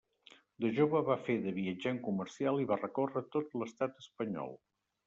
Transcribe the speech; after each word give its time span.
De 0.63 0.71
jove 0.77 1.01
va 1.09 1.17
fer 1.27 1.35
de 1.45 1.53
viatjant 1.59 2.01
comercial 2.09 2.65
i 2.65 2.69
va 2.73 2.81
recórrer 2.83 3.25
tot 3.39 3.57
l'estat 3.61 4.05
espanyol. 4.07 4.61